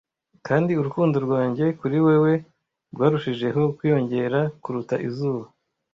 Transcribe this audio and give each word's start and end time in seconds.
Kandi 0.47 0.71
urukundo 0.79 1.17
rwanjye 1.25 1.65
kuri 1.79 1.97
wewe 2.05 2.33
rwarushijeho 2.93 3.61
kwiyongera 3.77 4.39
kuruta 4.63 4.95
izuba. 5.07 5.43